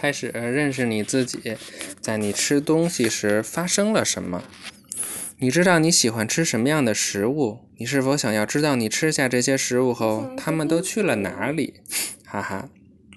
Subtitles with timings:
[0.00, 1.56] 开始认识你自己，
[2.00, 4.44] 在你吃东西时发生了什么。
[5.38, 7.58] 你知道你喜欢吃什么样的食物？
[7.78, 11.74] 你是否想要知道你吃下这些食物后，它们都去了哪里？
[12.24, 12.68] 哈哈，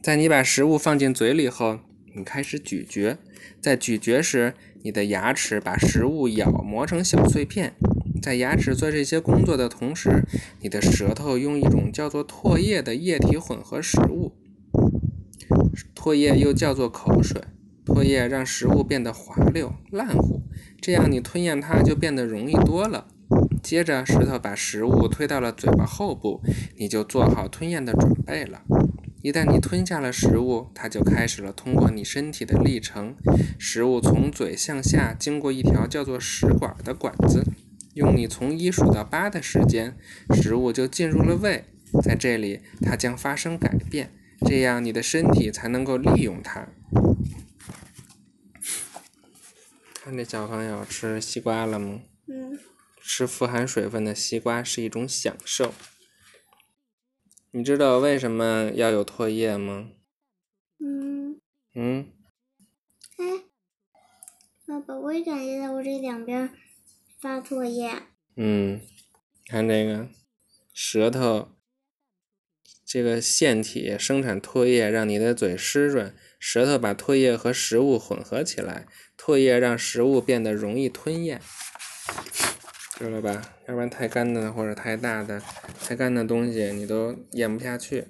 [0.00, 1.80] 在你把食物放进嘴里后，
[2.14, 3.18] 你开始咀嚼。
[3.60, 7.74] 在咀嚼时，你的牙齿把食物咬磨成小碎片。
[8.22, 10.24] 在牙齿做这些工作的同时，
[10.60, 14.32] 你的舌头用一种叫做唾液的液体混合食物。
[15.94, 17.42] 唾液又叫做口水。
[17.84, 20.40] 唾液让食物变得滑溜、烂糊，
[20.80, 23.08] 这样你吞咽它就变得容易多了。
[23.60, 26.40] 接着，石头把食物推到了嘴巴后部，
[26.76, 28.62] 你就做好吞咽的准备了。
[29.20, 33.16] 一旦你吞下了食物，它就开始了通过你身体的历程。
[33.58, 37.44] 食物从嘴向下经过一条叫做食管的管子。
[37.94, 39.96] 用你从一数到八的时间，
[40.34, 41.64] 食物就进入了胃，
[42.02, 44.10] 在这里它将发生改变，
[44.44, 46.68] 这样你的身体才能够利用它。
[49.94, 52.00] 看这小朋友吃西瓜了吗？
[52.26, 52.58] 嗯。
[53.00, 55.74] 吃富含水分的西瓜是一种享受。
[57.50, 59.90] 你知道为什么要有唾液吗？
[60.78, 61.40] 嗯。
[61.74, 62.12] 嗯。
[63.18, 63.44] 哎，
[64.66, 66.50] 爸爸，我也感觉到我这两边。
[67.20, 67.92] 发唾液。
[68.36, 68.80] 嗯，
[69.46, 70.08] 看这个
[70.72, 71.52] 舌头，
[72.92, 76.14] 这个腺体生产唾液，让你的嘴湿润。
[76.38, 78.84] 舌头把唾液和食物混合起来，
[79.18, 81.40] 唾液让食物变得容易吞咽，
[82.98, 83.40] 知道了吧？
[83.66, 85.40] 要不然太干的或者太大的、
[85.82, 88.08] 太干的东西，你都咽不下去。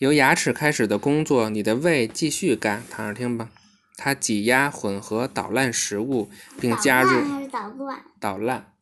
[0.00, 2.84] 由牙齿开始的工作，你的胃继续干。
[2.90, 3.50] 躺着听吧。
[3.96, 6.28] 它挤压、混合、捣烂食物，
[6.60, 8.74] 并加入捣乱，捣烂，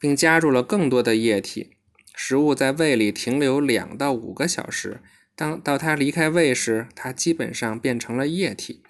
[0.00, 1.73] 并加入了更多的液体。
[2.14, 5.00] 食物在胃里停留两到五个小时，
[5.34, 8.82] 当到它离开胃时，它基本上变成了液体。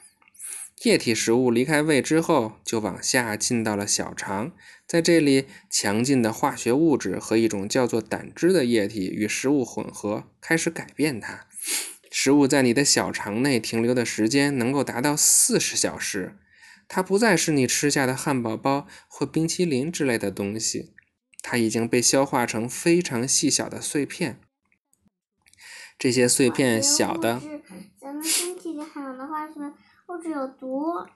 [0.82, 4.52] 液体食物离开胃之后，就往下进到了小肠，
[4.86, 11.46] 在这里，强劲的化学物质和一种叫做胆汁的液体与食物混合，开始改变它。
[12.10, 16.36] 食物在你的小肠内停留的时间能够达到四十小时，
[16.86, 20.92] 它不再是你吃下的汉堡包或冰淇淋之类的东西，
[21.46, 24.40] 它已经被消化成非常细小的碎片。
[25.98, 27.38] 这些碎片小的，
[28.00, 29.60] 咱们身体里含有的化学
[30.08, 31.06] 物质有毒？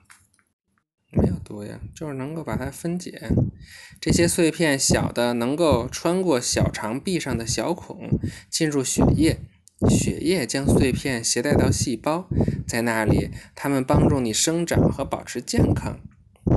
[1.11, 3.31] 没有毒呀，就是能够把它分解。
[3.99, 8.07] 这些碎片小的，能够穿过小肠壁上的小孔，
[8.51, 9.39] 进入血液。
[9.89, 12.29] 血液将碎片携带到细胞，
[12.67, 15.99] 在那里，它们帮助你生长和保持健康。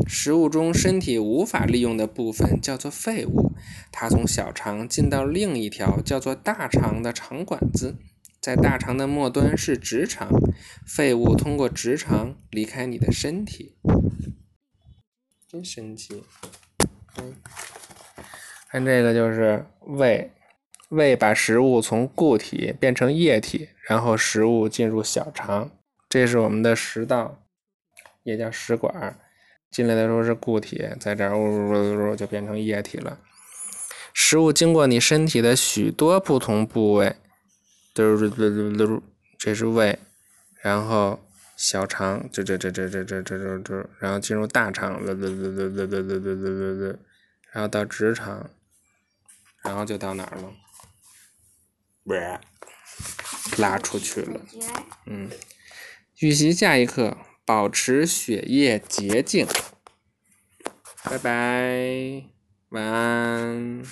[0.06, 3.52] 食物中身体无法利用的部分叫做废物，
[3.90, 7.96] 它从小肠进到另一条叫做大肠的肠管子，
[8.40, 10.28] 在大肠的末端是直肠，
[10.86, 13.76] 废物通过直肠离开你的身体。
[15.48, 16.22] 真神奇！
[18.68, 20.30] 看这个就是胃。
[20.88, 25.70] 胃把食物从固体变成液体，然后食物进入小肠，
[26.06, 27.42] 这是我们的食道，
[28.24, 29.18] 也叫食管。
[29.72, 33.18] 进来的时候是固体，在这儿呜呜呜呜就变成液体了。
[34.12, 37.16] 食物经过你身体的许多不同部位，
[37.94, 39.02] 嘟嘟嘟嘟嘟，
[39.38, 39.98] 这是胃，
[40.60, 46.98] 然后小肠，这这这这这这这这这，然后进入大肠，嘟嘟嘟嘟嘟嘟嘟嘟嘟嘟，
[47.50, 48.50] 然后到直肠，
[49.62, 50.52] 然后就到哪儿了？
[53.58, 54.40] 拉出去了。
[55.06, 55.30] 嗯，
[56.18, 59.46] 预习下一课，保持血液洁净。
[61.04, 62.24] 拜拜，
[62.68, 63.82] 晚安。